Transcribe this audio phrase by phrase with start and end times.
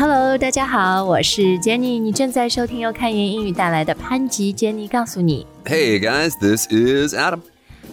[0.00, 5.46] Hello，大家好，我是 Jenny，你正在收听由开言英语带来的潘吉 Jenny 告诉你。
[5.66, 7.40] Hey guys, this is Adam.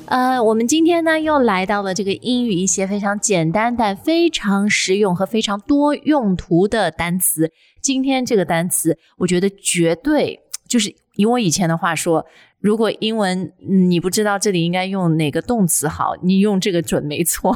[0.05, 7.52] 呃，我们今天呢又来到了这个英语一些非常简单但非常实用和非常多用途的单词。
[7.82, 12.26] 今天这个单词，我觉得绝对就是以我以前的话说，
[12.62, 17.54] 如果英文嗯你不知道这里应该用哪个动词好，你用这个准没错，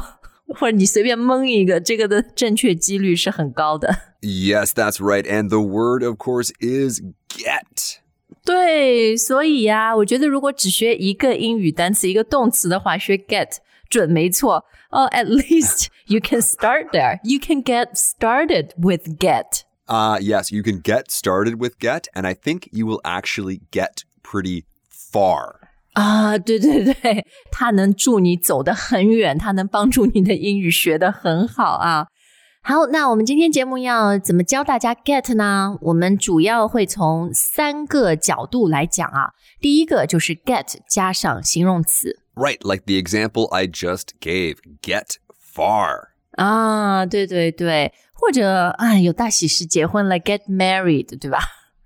[0.51, 3.95] 或者你随便蒙一个，这个的正确几率是很高的。
[4.21, 5.23] Yes, that's right.
[5.23, 7.97] And the word, of course, is get.
[8.43, 13.57] 对，所以呀、我觉得如果只学一个英语单词、一个动词的话，学 get
[13.89, 14.65] 准没错。
[14.89, 17.19] 哦、a t least you can start there.
[17.23, 19.63] You can get started with get.
[19.85, 24.03] Uh, yes, you can get started with get, and I think you will actually get
[24.23, 25.60] pretty far.
[25.92, 32.06] 啊，对对对，它能助你走得很远，它能帮助你的英语学得很好啊。
[32.64, 35.76] 好，那我们今天节目要怎么教大家 get 呢？
[35.82, 39.32] 我们主要会从三个角度来讲啊。
[39.60, 42.20] 第一个就是 get 加上形容词。
[42.34, 45.16] Right, like the example I just gave get
[45.54, 46.12] far.
[46.36, 51.40] 啊，对对对，或者啊，有大喜事结婚了，get married，对吧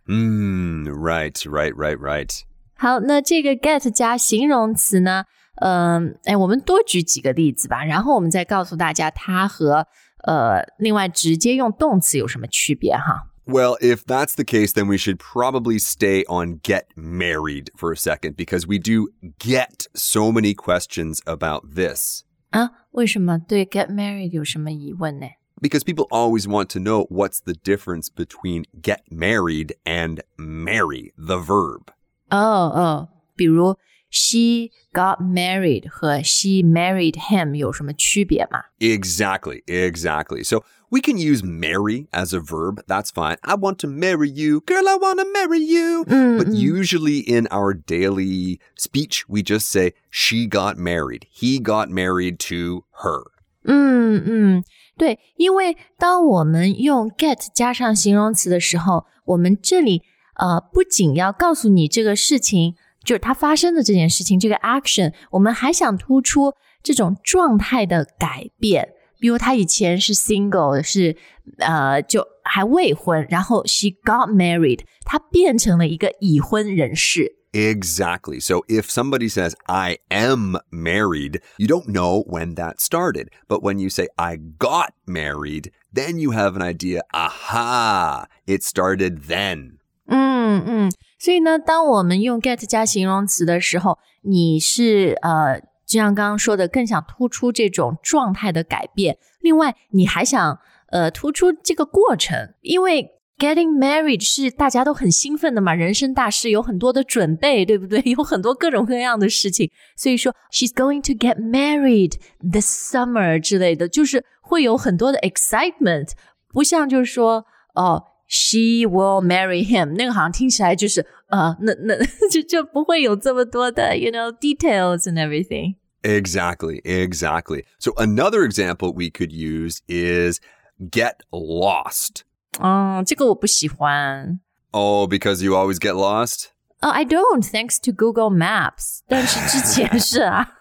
[0.06, 2.42] ？Hmm, right, right, right, right.
[2.75, 5.25] 好，那这个 get 加形容词呢？
[5.61, 9.85] 嗯、哎，我们多举几个例子吧，然后我们再告诉大家它和
[10.23, 13.27] 呃另外直接用动词有什么区别哈。
[13.45, 17.95] Well, if that's the case, then we should probably stay on get married for a
[17.95, 19.09] second because we do
[19.39, 22.23] get so many questions about this.
[22.51, 25.27] 啊，为什么对 get married 有什么疑问呢？
[25.61, 31.37] Because people always want to know what's the difference between get married and marry, the
[31.37, 31.91] verb.
[32.29, 33.77] 哦哦，比如
[34.09, 38.63] she got married 和 she married him 有什么区别吗？
[38.79, 40.43] Exactly, exactly.
[40.43, 42.83] So we can use marry as a verb.
[42.87, 43.37] That's fine.
[43.41, 44.61] I want to marry you.
[44.61, 46.03] Girl, I want to marry you.
[46.05, 51.25] But usually in our daily speech, we just say she got married.
[51.31, 53.31] He got married to her.
[53.63, 54.63] 嗯嗯，
[54.97, 60.01] 对，因为当我们用 get 加上形容词的时候，我们这里
[60.35, 68.93] 呃不仅要告诉你这个事情，就是它发生的这件事情，这个 action，我们还想突出这种状态的改变。
[69.19, 71.15] 比如他以前是 single，是
[71.59, 77.35] 呃就还未婚，然后 she got married，他变成了一个已婚人士。
[77.53, 78.39] Exactly.
[78.39, 83.27] So if somebody says, I am married, you don't know when that started.
[83.47, 89.27] But when you say, I got married, then you have an idea, aha, it started
[89.27, 89.74] then.
[90.08, 99.18] 嗯嗯，所以呢，当我们用 get 加形容词的时候，你是呃，就像刚刚说的，更想突出这种状态的改变。
[99.40, 100.58] 另外，你还想
[100.90, 108.00] 呃突出这个过程，因为 getting married 是大家都很兴奋的嘛，人生大事有很多的准备，对不对？
[108.06, 112.14] 有很多各种各样的事情，所以说 she's going to get married
[112.48, 116.10] this summer 之类的，就是会有很多的 excitement，
[116.52, 117.44] 不像就是说
[117.74, 118.04] 哦。
[118.27, 121.95] She will marry him，那个好像听起来就是呃，那那
[122.29, 125.75] 就就不会有这么多的，you know details and everything。
[126.03, 127.65] Exactly, exactly.
[127.77, 130.39] So another example we could use is
[130.79, 132.21] get lost.
[132.59, 134.39] 嗯，这个我不喜欢。
[134.71, 136.45] Oh, because you always get lost?
[136.79, 140.53] 哦、i don't thanks to Google Maps，但是之前是啊。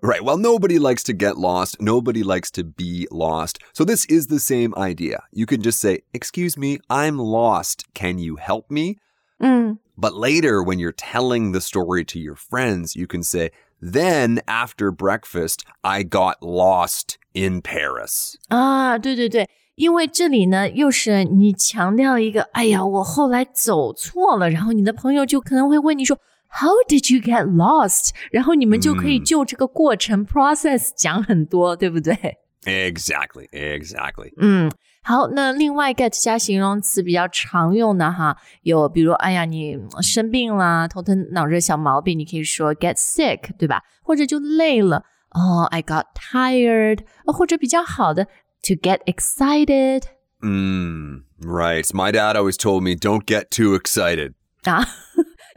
[0.01, 0.23] Right.
[0.23, 1.81] Well, nobody likes to get lost.
[1.81, 3.59] Nobody likes to be lost.
[3.73, 5.23] So this is the same idea.
[5.31, 7.85] You can just say, Excuse me, I'm lost.
[7.93, 8.97] Can you help me?
[9.39, 14.41] 嗯 But later, when you're telling the story to your friends, you can say, Then
[14.47, 18.35] after breakfast, I got lost in Paris.
[18.49, 26.19] 啊，对对对，因为这里呢又是你强调一个，哎呀，我后来走错了，然后你的朋友就可能会问你说。
[26.49, 28.11] How did you get lost？
[28.31, 32.15] 然后你们就可以就这个过程、process 讲很多，对不对？
[32.63, 34.31] Exactly, exactly.
[34.37, 34.71] 嗯，
[35.03, 43.83] 好，那另外 get 加形容词比较常用的哈，有比如哎呀你生病啦，头疼脑热小毛病，你可以说 get sick，对吧？
[44.01, 48.25] 或者就累了，哦，I got tired，或者比较好的
[48.63, 50.03] to get excited
[50.41, 51.85] Mm, right.
[51.93, 54.33] My dad always told me, don't get too excited.
[54.63, 54.85] 啊，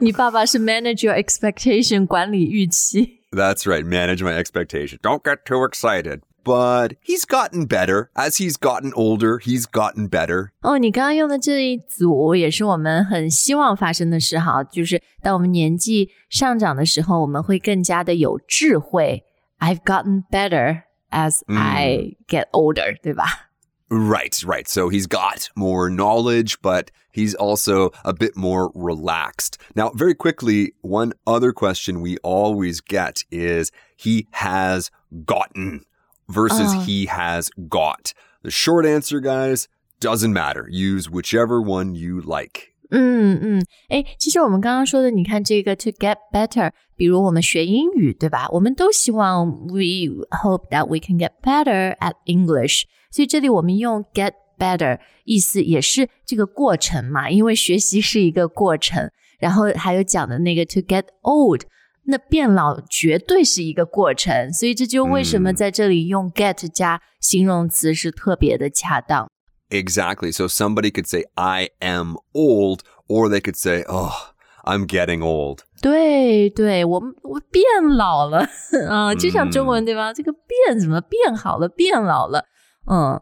[0.00, 3.20] 你爸爸是 manage your expectation 管理预期。
[3.30, 3.84] That's right.
[3.84, 4.98] Manage my expectation.
[5.02, 6.20] Don't get too excited.
[6.44, 8.08] But he's gotten better.
[8.14, 10.50] As he's gotten older, he's gotten better.
[10.62, 19.24] 哦，你刚刚用的这一组也是我们很希望发生的事哈，就是当我们年纪上涨的时候，我们会更加的有智慧。
[19.58, 23.50] I've gotten better as I get older，、对吧？
[23.95, 24.67] Right, right.
[24.67, 29.59] So he's got more knowledge, but he's also a bit more relaxed.
[29.75, 34.89] Now, very quickly, one other question we always get is he has
[35.25, 35.85] gotten
[36.27, 36.79] versus Oh.
[36.79, 38.13] he has got.
[38.41, 39.67] The short answer, guys,
[39.99, 40.67] doesn't matter.
[40.71, 42.72] Use whichever one you like.
[42.95, 48.47] 嗯嗯，哎，其实我们刚刚说的，你看这个 to get better，比如我们学英语，对吧？
[48.51, 50.13] 我们都希望 we
[50.43, 59.09] hope that we can get better at English，所以这里我们用 get better，意思也是这个过程嘛，因为学习是一个过程。
[59.39, 61.63] 然后还有讲的那个 to get old，
[62.05, 69.27] 那变老绝对是一个过程，所以这就为什么嗯在这里用 get 加形容词是特别的恰当。
[69.72, 70.32] Exactly.
[70.32, 74.32] So somebody could say, I am old, or they could say, oh,
[74.64, 75.60] I'm getting old.
[75.80, 77.62] 对对，我们我变
[77.96, 78.46] 老了
[78.88, 80.12] 啊，就像中文对吧？
[80.12, 82.44] 这个变怎么变好了，变老了，
[82.90, 83.20] 嗯。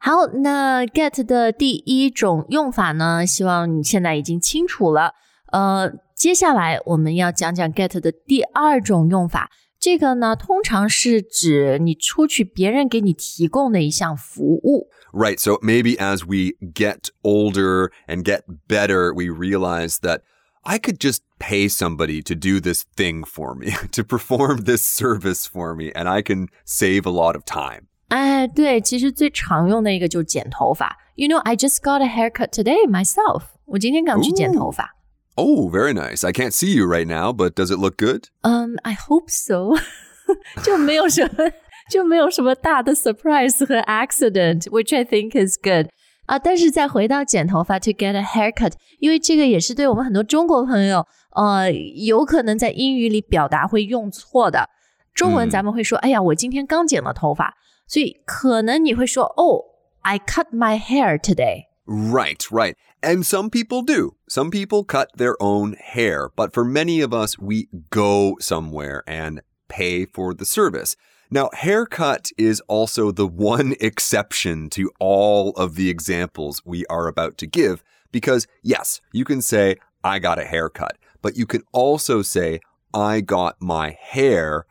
[0.00, 5.14] 好，那 get 的第一种用法呢，希望你现在已经清楚了。
[5.50, 9.50] 呃，接下来我们要讲讲 get 的第二种用法。
[9.80, 14.88] 这个呢，通常是指你出去别人给你提供的一项服务。
[15.12, 15.40] Right.
[15.40, 20.22] So maybe as we get older and get better, we realize that
[20.64, 25.46] I could just pay somebody to do this thing for me, to perform this service
[25.46, 27.86] for me, and I can save a lot of time.
[28.08, 30.96] 哎，对，其实最常用的一个就是剪头发。
[31.14, 33.44] You know, I just got a haircut today myself。
[33.66, 34.94] 我今天刚去剪头发。
[35.34, 36.26] Oh, very nice.
[36.26, 38.24] I can't see you right now, but does it look good?
[38.42, 39.80] 嗯、i hope so
[40.62, 41.44] 。就没有什么，
[41.90, 45.88] 就没有什么大的 surprise 和 accident，which I think is good。
[46.26, 54.68] 啊，但是再回到剪头发 to get a haircut，因为这个也是对我们很多中国朋友，呃，有可能在英语里表达会用错的。
[55.14, 57.54] 中文嗯咱们会说，哎呀，我今天刚剪了头发，
[57.86, 59.64] 所以可能你会说，哦，
[60.02, 61.64] I cut my hair today。
[61.86, 62.74] Right, right.
[63.00, 64.16] And some people do.
[64.28, 69.40] Some people cut their own hair, but for many of us, we go somewhere and
[69.68, 70.92] pay for the service.
[71.32, 77.36] Now, haircut is also the one exception to all of the examples we are about
[77.38, 82.22] to give, because yes, you can say, I got a haircut, but you can also
[82.22, 82.60] say,
[82.94, 84.64] I got my hair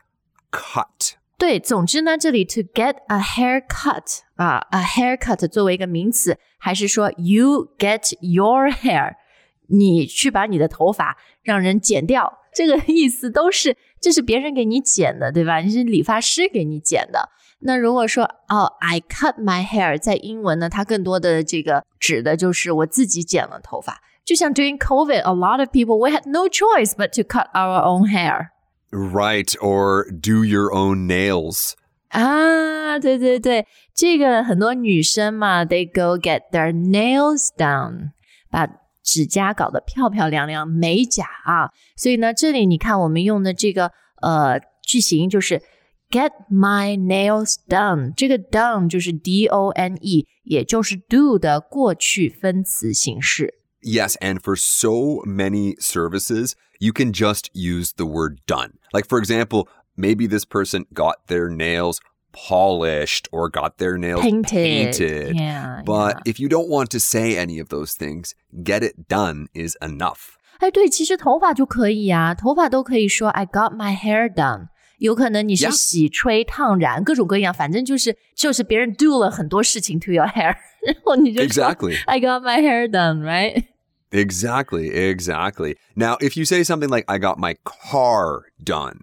[0.52, 1.18] cut.
[1.38, 9.14] 对，总之呢，这里 to get a haircut 啊，a haircut 作为一个名词，还是说 you get your hair，
[9.72, 15.60] 你去把你的头发让人剪掉，这个意思都是这是别人给你剪的，对吧？
[15.60, 17.30] 你是理发师给你剪的。
[17.60, 24.02] 那如果说哦，I cut my hair，在英文呢，它更多的这个指的就是我自己剪了头发。
[24.24, 28.50] 就像 during COVID，a lot of people we had no choice but to cut our own hair。
[28.92, 31.74] Right, or do your own nails.
[32.10, 38.12] 啊，对对对，这个很多女生嘛，they go get their nails done，
[38.50, 38.68] 把
[39.04, 41.70] 指甲搞得漂漂亮亮，美甲啊。
[41.96, 43.92] 所以呢，这里你看我们用的这个
[44.22, 45.62] 呃句型就是
[46.10, 53.54] get my nails done，这个 done 就是 d o n e，也就是 do 的过去分词形式。
[53.82, 58.74] Yes, and for so many services, you can just use the word done.
[58.92, 61.98] Like, for example, maybe this person got their nails
[62.32, 64.52] polished or got their nails Painted.
[64.52, 65.36] painted.
[65.36, 66.22] Yeah, But yeah.
[66.26, 68.34] if you don't want to say any of those things,
[68.64, 70.36] get it done is enough.
[70.60, 74.68] 哎，对，其实头发就可以呀、头发都可以说 I got my hair done。
[75.00, 75.72] 有可能你是 Yeah.
[75.78, 81.98] 洗、吹、烫染，各种各样，反正就是就是别人 do 了很多事情 to your hair，然后你就 说 Exactly.
[82.08, 83.66] I got my hair done, right？
[84.10, 85.76] Exactly, exactly.
[85.96, 89.02] Now, if you say something like, I got my car done,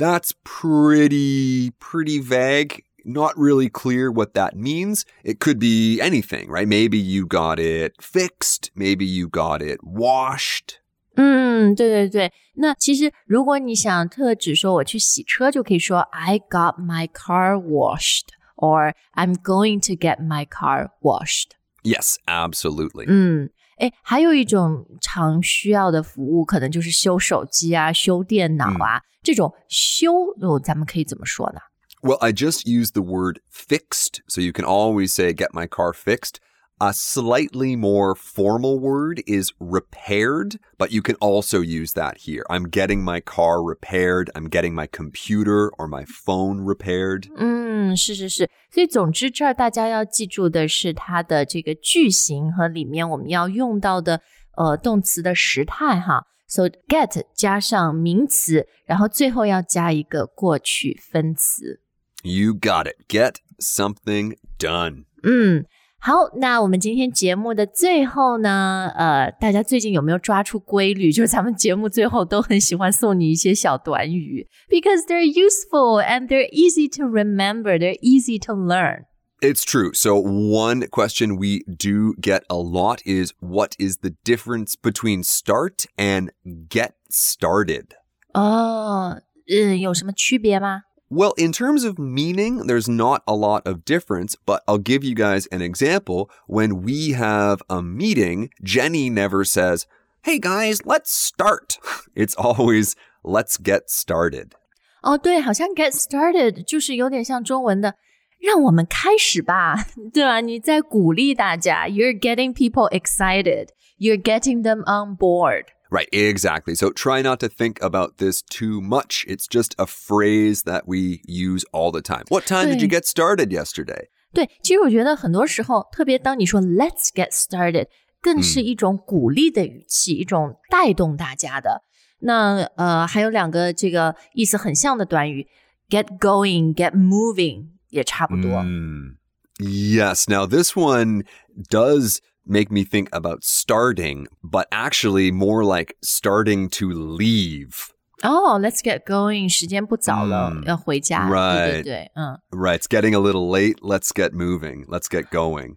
[0.00, 2.82] that's pretty, pretty vague.
[3.04, 5.04] Not really clear what that means.
[5.22, 6.66] It could be anything, right?
[6.66, 8.72] Maybe you got it fixed.
[8.74, 10.80] Maybe you got it washed.
[11.14, 12.32] 嗯，对对对。
[12.56, 21.52] 那其实如果你想特指说我去洗车，就可以说 I got my car washed or I'm going to get my car washed。
[21.84, 23.06] Yes, absolutely.
[23.06, 23.50] 嗯，
[23.81, 31.59] 哎，还有一种常需要的服务，可能就是修手机啊、修电脑啊、这种修哦，咱们可以怎么说呢
[32.03, 36.35] ？Well, I just used the word fixed, so you can always say, get my car fixed.
[36.80, 42.44] A slightly more formal word is repaired, but you can also use that here.
[42.50, 44.28] I'm getting my car repaired.
[44.34, 47.30] I'm getting my computer or my phone repaired.
[47.38, 54.20] 嗯，是是是，所以总之这儿大家要记住的是它的这个句型和里面我们要用到的
[54.58, 56.26] 呃动词的时态哈。
[56.46, 61.80] So get 加上名词，然后最后要加一个过去分词。
[62.22, 62.96] You got it.
[63.08, 65.06] Get something done.
[65.22, 65.64] 嗯，
[66.00, 71.10] 好，那我们今天节目的最后呢，呃，大家最近有没有抓出规律？
[71.10, 79.06] 就是咱们节目最后都很喜欢送你一些小短语，because they're useful and they're easy to remember, they're easy to learn.
[79.40, 79.92] It's true.
[79.94, 85.86] So, one question we do get a lot is what is the difference between start
[85.96, 86.30] and
[86.68, 87.86] get started?
[88.32, 95.04] 哦，嗯，有什么区别吗 ？well, in terms of meaning, there's not a lot of difference, but I'll give
[95.04, 96.28] you guys an example.
[96.48, 99.86] When we have a meeting, Jenny never says,
[100.22, 101.78] Hey guys, let's start.
[102.16, 104.54] It's always, let's get started.
[105.02, 107.94] 哦，对，好像 get started 就是有点像中文的“
[108.40, 110.40] 让我们开始吧”，对吧？
[110.40, 113.68] 你在鼓励大家，you're getting people excited,
[113.98, 115.66] you're getting them on board.
[115.90, 116.74] Right, exactly.
[116.74, 119.24] So try not to think about this too much.
[119.28, 122.24] It's just a phrase that we use all the time.
[122.28, 124.08] What time did you get started yesterday?
[124.34, 127.86] 对，其实我觉得很多时候，特别当你说 "Let's get started"，
[128.20, 131.82] 更是一种鼓励的语气，一种带动大家的。
[132.18, 135.46] 那呃，还有两个这个意思很像的短语，
[135.88, 138.62] get going、get moving 也差不多。
[138.62, 139.16] Mm.
[139.58, 140.28] Yes.
[140.28, 141.24] Now this one
[141.70, 147.92] does make me think about starting, but actually more like starting to leave.
[148.22, 149.48] Oh, let's get going.
[149.48, 151.28] 时间不早了，要回家。
[151.28, 151.82] Right.
[151.82, 152.38] 对对对，嗯。
[152.50, 152.78] Right.
[152.78, 153.76] It's getting a little late.
[153.82, 154.86] Let's get moving.
[154.86, 155.76] Let's get going.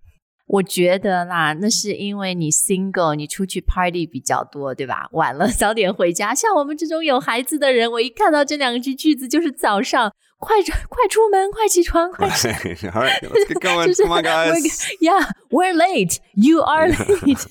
[0.55, 5.09] 我觉得啦，那是因为你 single，你出去 party 比较多，对吧？
[5.13, 6.35] 晚了早点回家。
[6.35, 10.57] 像我们这种有孩子的人，我一看到这两句句子，就是早上快
[10.89, 12.49] 快出门，快起床，快起。
[12.49, 13.95] All right, let's get going.
[13.97, 14.87] Come on, guys.
[15.01, 16.19] Yeah, we're late.
[16.35, 17.47] You are late.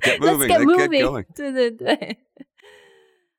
[0.00, 0.48] get moving.
[0.48, 1.04] Let's get moving.
[1.04, 1.26] Get.
[1.36, 2.18] 对对对。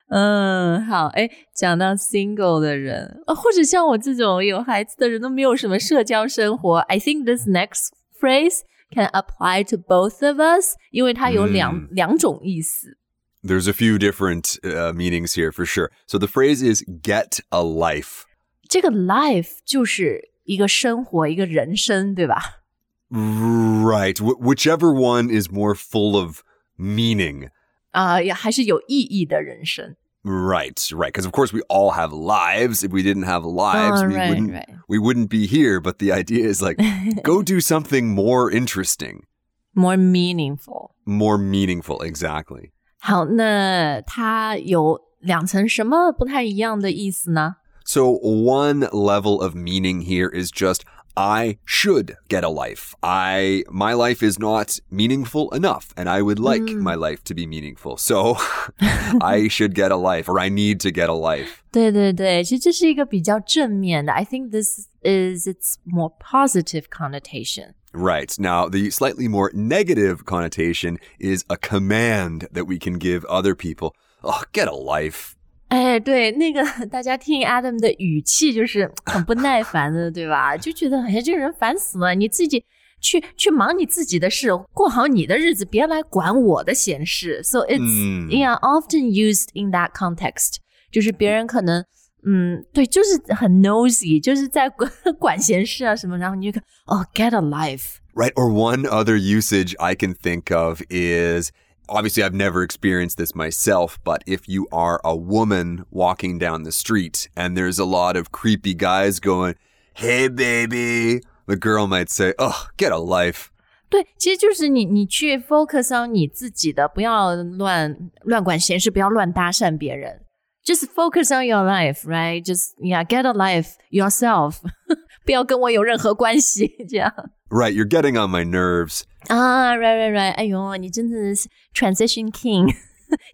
[0.08, 6.78] 嗯，好，哎，讲到 single 的人，或者像我这种有孩子的人，都没有什么社交生活。
[6.78, 8.60] I think this next phrase
[8.91, 12.97] can apply to both of us，因为它有两、嗯、两种意思。
[13.43, 15.91] There's a few different uh, meanings here for sure.
[16.07, 18.23] So the phrase is get a life.
[18.67, 22.63] 这个 life 就是一个生活，一个人生，对吧？
[23.11, 24.15] Right.
[24.15, 26.41] Wh whichever one is more full of
[26.77, 27.49] meaning.
[27.91, 29.95] 啊、uh,，还是有意义的人生。
[30.23, 31.13] Right, right.
[31.13, 32.83] Because of course we all have lives.
[32.83, 34.69] If we didn't have lives, oh, we right, wouldn't right.
[34.87, 35.79] we wouldn't be here.
[35.79, 36.79] But the idea is like
[37.23, 39.27] go do something more interesting.
[39.75, 40.95] More meaningful.
[41.05, 42.71] More meaningful, exactly.
[42.97, 47.57] 好，那它有两层什么不太一样的意思呢？
[47.83, 50.81] So one level of meaning here is just
[51.17, 52.93] I should get a life.
[53.01, 56.81] I my life is not meaningful enough and I would like Mm.
[56.81, 57.95] my life to be meaningful.
[57.97, 58.35] So
[59.21, 61.63] I should get a life or I need to get a life.
[61.71, 64.11] 对对对，其实这是一个比较正面的。
[64.11, 67.75] I think this is its more positive connotation.
[67.93, 68.33] Right.
[68.37, 73.93] Now, the slightly more negative connotation is a command that we can give other people.
[74.21, 75.35] Oh, get a life.
[75.70, 80.56] 哎，对，那个 大家听 Adam 的语气就是 很不耐烦的，对吧？
[80.56, 82.64] 就觉得哎，这个人烦死了，你自己
[83.00, 87.40] 去去忙你自己的事，过好你的日子，别来管我的闲事。
[87.44, 90.56] So it's、嗯 yeah often used in that context，
[90.90, 91.84] 就是别人可能
[92.26, 97.98] 嗯，对，就是很 nosy，就是在管 管闲事啊什么，然后你就看哦，get a life。
[98.12, 98.32] Right.
[98.34, 101.50] Or one other usage I can think of is
[101.89, 106.71] obviously I've never experienced this myself, but if you are a woman walking down the
[106.71, 109.55] street and there's a lot of creepy guys going,
[109.93, 113.51] Hey, baby, the girl might say, Oh, get a life.
[113.87, 120.21] 对，其实就是你，你去 focus on 你自己的，不要乱乱管闲事，不要乱搭讪别人。
[120.65, 122.43] Just focus on your life, right?
[122.43, 124.57] Just yeah, get a life yourself.
[125.23, 127.13] 不要跟我有任何关系，这样
[127.49, 127.73] Right.
[127.73, 129.03] You're getting on my nerves.
[129.27, 130.33] 啊、right, right, right.
[130.33, 132.73] 哎呦，你真的是 transition king，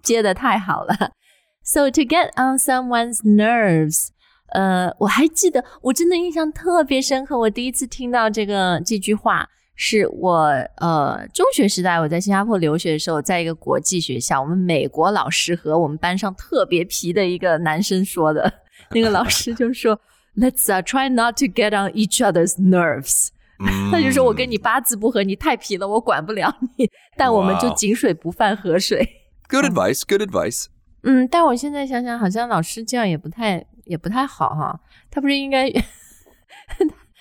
[0.03, 1.13] 接的太好了。
[1.63, 4.07] So to get on someone's nerves，
[4.53, 7.37] 呃，我还记得，我真的印象特别深刻。
[7.37, 10.47] 我第一次听到这个这句话，是我
[10.77, 18.51] 呃中学时代我在新加坡留学的时候，在一个国际学校，我们美国老师和我们班上特别皮的一个男生说的。
[18.91, 19.99] 那个老师就说：“
[20.35, 23.29] Let's、uh, try not to get on each other's nerves。”
[23.90, 26.90] 他就说：“我跟你八字不合，你太皮了，我管不了你。
[27.16, 29.08] 但我们就井水不犯河水。
[29.48, 30.02] Good advice.
[30.06, 30.66] Good advice.
[31.02, 34.80] 嗯，但我现在想想，好像老师这样也不太也不太好哈。
[35.10, 35.70] 他不是应该，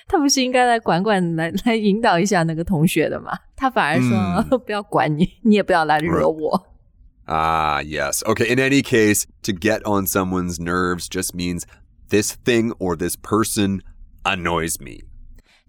[0.07, 3.31] 他不是应该来管管，来来引导一下那个同学的吗？
[3.55, 6.67] 他反而说、不要管你，你也不要来惹我。
[7.27, 8.23] Ah, yes.
[8.23, 8.51] Okay.
[8.51, 11.63] In any case, to get on someone's nerves just means
[12.09, 13.81] this thing or this person
[14.23, 15.03] annoys me.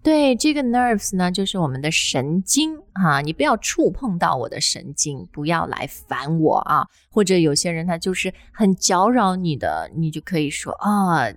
[0.03, 6.87] 对，这个 nerves 呢，就是我们的神经哈、啊，你不要触碰到我的神经，不要来烦我啊。
[7.09, 11.27] 或者有些人他就是很搅扰你的，你就可以说啊。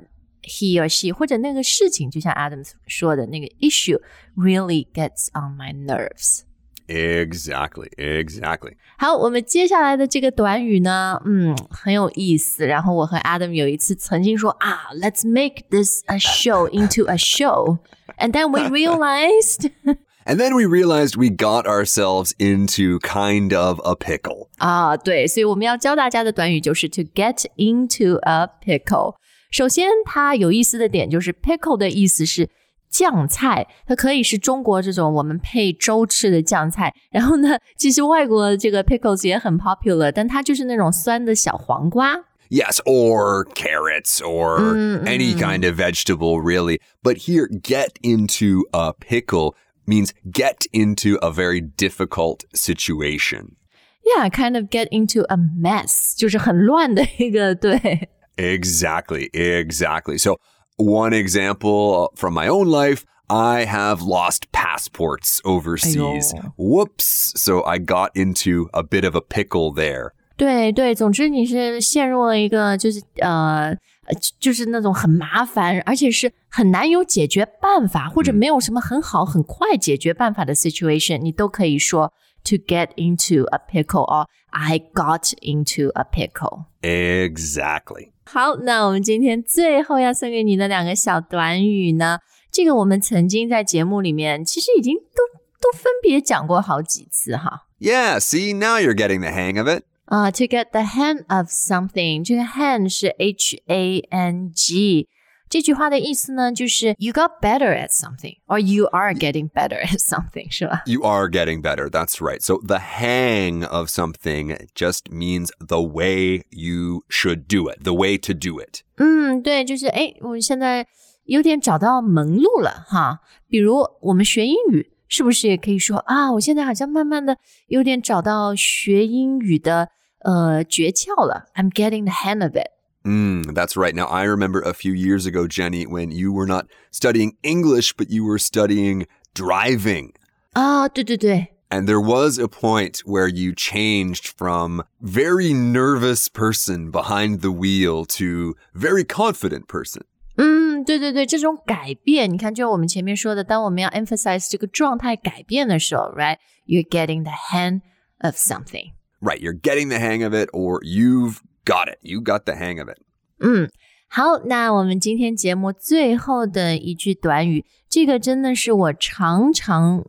[0.43, 4.01] He or she，或者那个事情，就像 Adams 说的那个 issue
[4.35, 6.41] really gets on my nerves。
[6.90, 8.74] Exactly, exactly.
[9.00, 12.68] 好，我们接下来的这个短语呢，嗯，很有意思。
[12.68, 17.80] 然后我和 Adam 有一次曾经说啊，Let's make this a show into a show,
[18.20, 19.72] and then we realized.
[20.28, 24.48] And then we realized we got ourselves into kind of a pickle.
[24.58, 29.16] 啊，对，所以我们要教大家的短语就是 to get into a pickle。
[29.50, 32.50] 首先，它有意思的点就是 pickle 的意思是
[32.90, 36.94] 酱菜，它可以是中国这种我们配粥吃的酱菜。
[37.12, 42.16] 然后呢，其实外国这个 pickles 也很 popular，但它就是那种酸的小黄瓜。
[42.48, 46.80] Yes, or carrots or any kind of vegetable, really.
[47.02, 49.56] But here, get into a pickle
[49.88, 53.56] means get into a very difficult situation.
[54.04, 58.10] Yeah, kind of get into a mess，就是很乱的一个对。
[58.38, 60.20] Exactly, exactly.
[60.20, 60.38] So,
[60.80, 66.34] one example from my own life I have lost passports overseas.
[66.34, 66.54] Ayo.
[66.58, 67.34] Whoops.
[67.36, 70.12] So, I got into a bit of a pickle there.
[70.38, 73.70] 对对，总之你是陷入了一个就是呃，
[74.06, 82.12] 呃就是那种很麻烦，而且是很难有解决办法，或者没有什么很好很快解决办法的 situation，你都可以说
[82.44, 86.66] to get into a pickle or I got into a pickle。
[86.82, 88.12] Exactly.
[88.26, 92.20] 好，那我们今天最后要送给你的两个小短语呢，
[92.52, 95.24] 这个我们曾经在节目里面其实已经都
[95.62, 97.68] 都分别讲过好几次哈。
[97.80, 99.84] Yeah, see, now you're getting the hang of it.
[100.06, 105.08] 啊、t o get the hang of something，这个 hang 是 H A N G。
[105.50, 110.82] 这句话的意思呢，就是 you got better at something, or you are getting better at something，是吧？
[110.86, 111.88] You are getting better.
[111.88, 112.42] That's right.
[112.42, 118.18] So the hang of something just means the way you should do it, the way
[118.18, 118.82] to do it.
[118.98, 120.88] 嗯，对，就是哎，我现在
[121.26, 123.20] 有点找到门路了哈。
[123.48, 126.32] 比如我们学英语，是不是也可以说啊？
[126.34, 127.38] 我现在好像慢慢的
[127.68, 129.90] 有点找到学英语的
[130.24, 131.46] 呃诀窍了。
[131.54, 132.72] I'm getting the hang of it。
[133.06, 133.94] Mm, that's right.
[133.94, 138.10] Now, I remember a few years ago, Jenny, when you were not studying English, but
[138.10, 140.14] you were studying driving.
[140.54, 147.52] 啊，对对对， And there was a point where you changed from very nervous person behind the
[147.52, 150.04] wheel to very confident person.
[150.38, 157.82] 嗯，对对对，这种改变，你看，就我们前面说的，当我们要 emphasize 这个状态改变的时候，right，you're getting the hang
[158.20, 158.94] of something。
[159.22, 159.40] Right.
[159.40, 161.98] You're getting the hang of it, or you've got it.
[162.02, 162.98] You got the hang of it.
[163.40, 163.70] 嗯，
[164.08, 170.06] 好，那我们今天节目最后的一句短语，这个真的是我常常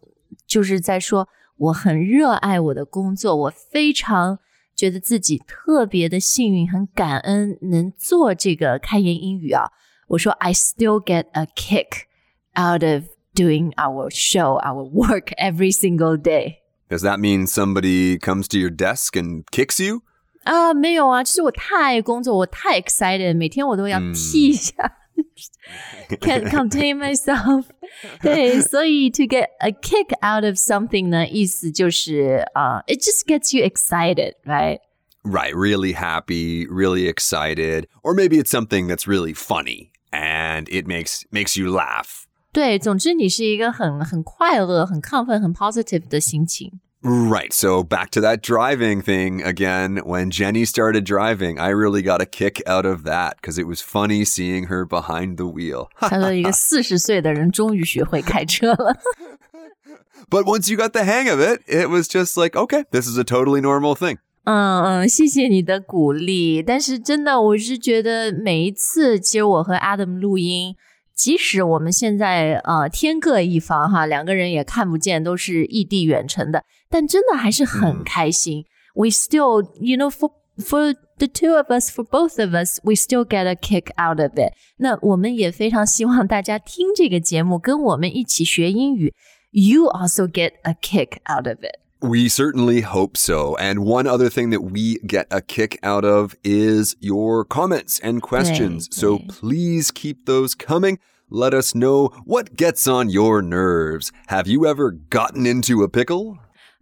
[0.46, 4.38] 就是在说，我很热爱我的工作，我非常
[4.74, 9.64] 觉得自己特别的幸运，很感恩能做这个开言英语啊。
[10.09, 12.04] 我说，I still get a kick
[12.54, 13.04] out of
[13.35, 16.59] doing our show, our work every single day。
[16.88, 20.02] Does that mean somebody comes to your desk and kicks you?
[20.44, 24.72] 啊，没有啊，就是我太爱工作，我太 excited，每天我都要踢一下、
[26.20, 27.64] can't contain myself
[28.22, 34.80] 。对，所以 to get a kick out of something 呢，意思就是啊、i t just gets you excited，right？
[35.24, 41.24] Right, really happy, really excited, or maybe it's something that's really funny and it makes
[41.32, 42.26] makes you laugh.
[42.52, 46.78] 对，总之你是一个很很快乐、很亢奋、很 positive 的心情。
[47.02, 47.52] Right.
[47.52, 49.98] So back to that driving thing again.
[49.98, 53.80] When Jenny started driving, I really got a kick out of that because it was
[53.80, 55.88] funny seeing her behind the wheel.
[56.00, 58.96] 他说一个四十岁的人终于学会开车了。
[60.28, 63.16] But once you got the hang of it, it was just like, okay, this is
[63.16, 64.16] a totally normal thing.
[64.44, 66.62] 嗯嗯，谢谢你的鼓励。
[66.62, 70.74] 但是真的，我是觉得每一次，其实我和 Adam 录音，
[71.20, 78.64] 即使我们现在呃天各一方哈，两个人也看不见，都是异地远程的，但真的还是很开心。
[78.94, 83.24] We still, you know, for for the two of us, for both of us, we still
[83.24, 84.52] get a kick out of it.
[84.78, 89.14] 那我们也非常希望大家听这个节目，跟我们一起学英语。
[89.52, 91.78] You also get a kick out of it.
[92.02, 93.56] We certainly hope so.
[93.56, 98.20] And one other thing that we get a kick out of is your comments and
[98.20, 98.88] questions.
[98.90, 99.28] So right.
[99.28, 100.98] please keep those coming.
[101.30, 104.12] Let us know what gets on your nerves.
[104.28, 106.38] Have you ever gotten into a pickle?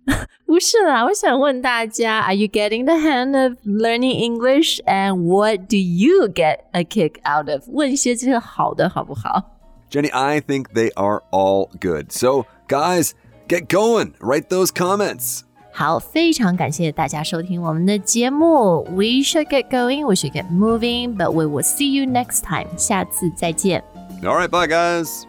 [0.45, 4.79] 不是啦，我想问大家，Are you getting the hang of learning English?
[4.85, 7.63] And what do you get a kick out of？
[7.69, 9.43] 问一些这个好的好不好？
[9.91, 12.13] Jenny, I think they are all good.
[12.13, 13.13] So, guys,
[13.49, 14.13] get going.
[14.21, 15.41] Write those comments.
[15.73, 18.85] 好，非常感谢大家收听我们的节目。
[18.91, 22.69] We should get going, we should get moving, but we will see you next time.
[22.77, 23.83] 下次再见。
[24.23, 25.25] All right, bye, guys.